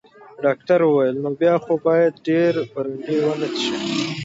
[0.43, 4.05] ډاکټر وویل: نو بیا خو باید ډیر برانډي ونه څښې.